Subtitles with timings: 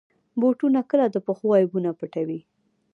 [0.39, 2.39] بوټونه کله د پښو عیبونه پټوي.